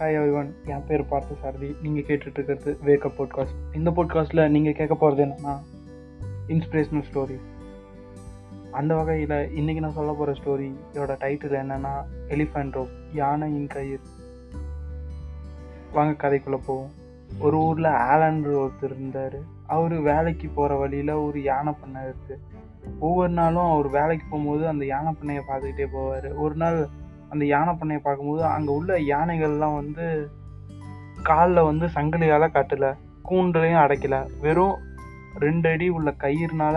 [0.00, 5.32] Hi everyone என் பேர் பார்த்த சாரதி நீங்கள் கேட்டுட்ருக்கிறது வேக்கப் பாட்காஸ்ட் இந்த பாட்காஸ்ட்டில் நீங்கள் கேட்க போகிறது
[5.32, 5.56] என்னன்னா
[6.48, 7.38] இன்ஸ்பிரேஷனல் ஸ்டோரி
[8.70, 11.92] அந்த வகையில் இன்றைக்கி நான் சொல்ல போகிற ஸ்டோரி இதோட டைட்டில் என்னென்னா
[12.28, 14.00] எலிஃபண்ட் ரோப் யானையின் கயிறு.
[15.92, 16.90] வாங்க கதைக்குள்ளே போவோம்.
[17.38, 19.38] ஒரு ஊரில் ஆலன்ற ஒருத்தர் இருந்தார்.
[19.66, 22.38] அவர் வேலைக்கு போகிற வழியில் ஒரு யானை பண்ணை இருக்குது
[22.98, 26.38] ஒவ்வொரு நாளும் அவர் வேலைக்கு போகும்போது அந்த யானை பண்ணையை பார்த்துக்கிட்டே போவார்.
[26.38, 26.88] ஒரு நாள்
[27.32, 30.06] அந்த யானை பண்ணையை பார்க்கும்போது அங்கே உள்ள யானைகள்லாம் வந்து
[31.28, 32.90] காலில் வந்து சங்கிலியால் கட்டலை
[33.28, 34.20] கூண்டுலையும் அடைக்கலை.
[34.44, 34.76] வெறும்
[35.44, 36.76] ரெண்டு அடி உள்ள கயிறுனால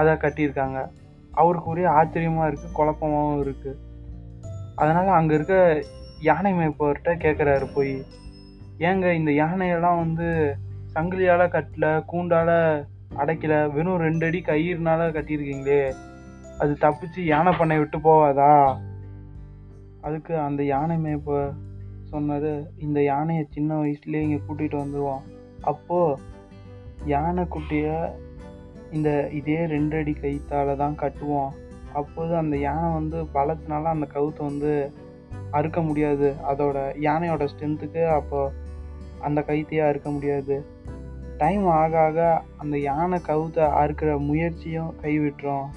[0.00, 0.80] அதை கட்டியிருக்காங்க.
[1.40, 3.80] அவருக்கு ஒரே ஆச்சரியமாக இருக்குது குழப்பமாகவும் இருக்குது
[4.80, 5.56] அதனால் அங்கே இருக்க
[6.28, 7.96] யானை மேய்ப்பவர்கிட்ட கேட்குறாரு போய்.
[8.88, 10.28] ஏங்க இந்த யானையெல்லாம் வந்து
[10.94, 12.56] சங்கிலியால் கட்டல கூண்டால்
[13.22, 15.82] அடைக்கல வெறும் ரெண்டு அடி கயிறுனால கட்டியிருக்கீங்களே.
[16.62, 18.52] அது தப்பிச்சு யானை பண்ணை விட்டு போவாதா
[20.02, 21.54] அதுக்கு அந்த யானை மேய்ப்ப
[22.02, 25.22] சொன்னார் இந்த யானையை சின்ன வயசுலேயே இங்கே கூட்டிகிட்டு வந்துடுவோம்
[25.60, 26.20] அப்போது
[27.04, 27.96] யானை குட்டியை
[28.90, 30.14] இந்த இதே ரெண்டு அடி
[30.76, 31.52] தான் கட்டுவோம்.
[31.92, 34.92] அப்போது அந்த யானை வந்து பலத்தினால அந்த கவுத்தை வந்து
[35.50, 36.34] அறுக்க முடியாது.
[36.50, 38.52] அதோட யானையோட ஸ்ட்ரென்த்துக்கு அப்போ
[39.20, 40.64] அந்த கைத்தையே அறுக்க முடியாது.
[41.38, 45.68] டைம் ஆக ஆக அந்த யானை கவுத்தை அறுக்கிற முயற்சியும் கைவிட்டுரும்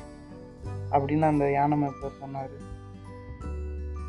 [0.91, 2.55] அப்படின்னு அந்த யானை மேப்பர் சொன்னார்.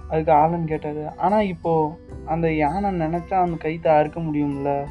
[0.08, 1.14] அதுக்கு ஆளுன்னு கேட்டாரு.
[1.16, 4.86] ஆனால் இப்போ அந்த யானை நினச்சா அந்த கைத்தை அறுக்க முடியும்ல?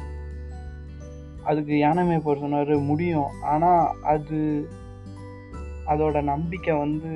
[1.44, 3.30] அதுக்கு யானை மேய்ப்பர் சொன்னார் முடியும்.
[3.42, 4.68] ஆனால் அது
[5.86, 7.12] அதோட நம்பிக்கை வந்து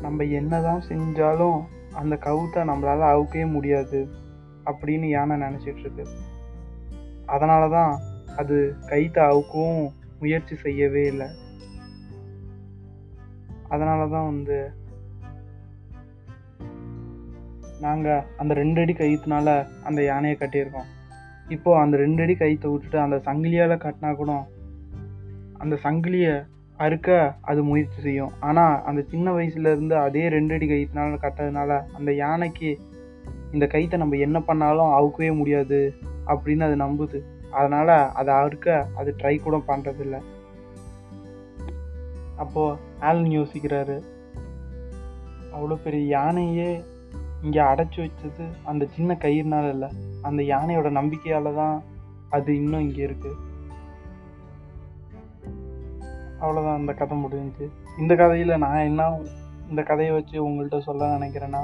[0.00, 1.60] நம்ம என்னதான் செஞ்சாலும்
[1.92, 4.08] அந்த கவுத்தை நம்மளால அவுக்கவே முடியாது
[4.64, 6.04] அப்படின்னு யானை நினச்சிட்டு இருக்கு.
[7.26, 7.98] அதனால தான்
[8.36, 11.26] அது கைத்தை அவுக்கவும் முயற்சி செய்யவே இல்லை.
[13.68, 14.72] அதனால தான் வந்து
[17.84, 19.48] நாங்கள் அந்த ரெண்டு அடி கயிற்றுனால
[19.88, 20.88] அந்த யானையை கட்டியிருக்கோம்.
[21.54, 24.32] இப்போது அந்த ரெண்டு அடி கயிற்றை விட்டுட்டு அந்த சங்கிலியால் கட்டினா கூட
[25.62, 26.34] அந்த சங்கிலியை
[26.78, 27.08] அறுக்க
[27.50, 28.32] அது முயற்சி செய்யும்.
[28.48, 32.70] ஆனால் அந்த சின்ன வயசுலேருந்து அதே ரெண்டு அடி கயிற்றுனால கட்டதுனால அந்த யானைக்கு
[33.54, 35.80] இந்த கயிற்றை நம்ம என்ன பண்ணாலும் அவுக்கவே முடியாது
[36.32, 37.18] அப்படின்னு அது நம்புது.
[37.58, 40.18] அதனால் அதை அறுக்க அது ட்ரை கூட பண்ணுறதில்ல
[42.42, 42.78] அப்போது
[43.08, 43.96] ஆலன் யோசிக்கிறாரு.
[45.54, 46.70] அவ்வளோ பெரிய யானையே
[47.42, 49.88] இங்கே அடைச்சி வச்சது அந்த சின்ன கயிறுனால இல்லை
[50.22, 51.76] அந்த யானையோட நம்பிக்கையால் தான்
[52.30, 53.40] அது இன்னும் இங்கே இருக்குது
[56.40, 57.66] அவ்வளோதான் அந்த கதை முடிஞ்சு
[57.98, 59.02] இந்த கதையில் நான் என்ன
[59.68, 61.62] இந்த கதையை வச்சு உங்கள்கிட்ட சொல்ல நினைக்கிறேன்னா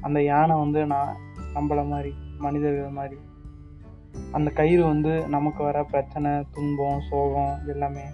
[0.00, 1.12] அந்த யானை வந்து நான்
[1.54, 3.18] நம்மளை மாதிரி மனிதர்கள் மாதிரி
[4.32, 8.06] அந்த கயிறு வந்து நமக்கு வர பிரச்சனை துன்பம் சோகம் எல்லாமே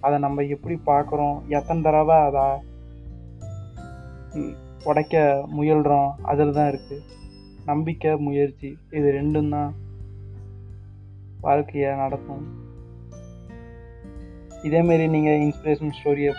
[0.00, 1.36] அதை நம்ம எப்படி பார்க்குறோம்?
[1.48, 2.44] எத்தனை தடவை அதை
[4.84, 7.04] உடைக்க முயல்கிறோம் அதில் தான் இருக்குது
[7.64, 9.74] நம்பிக்கை முயற்சி இது ரெண்டும் தான்
[11.40, 12.44] வாழ்க்கையை நடக்கும்
[14.62, 16.32] இதேமாரி நீங்கள் இன்ஸ்பிரேஷன் ஸ்டோரியை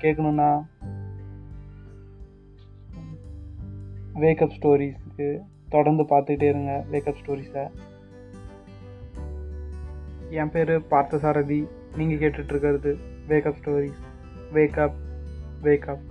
[0.00, 0.50] கேட்கணுன்னா
[4.14, 6.84] வேக்கப் ஸ்டோரிஸ்க்கு தொடர்ந்து பார்த்துக்கிட்டே இருங்க.
[6.92, 7.64] வேக்கப் ஸ்டோரிஸை
[10.30, 11.68] என் பேர் பார்த்தசாரதி.
[11.96, 12.92] நீங்கள் கேட்டுட்ருக்கிறது
[13.28, 14.00] wake up stories
[14.52, 14.98] wake up
[15.62, 16.04] wake up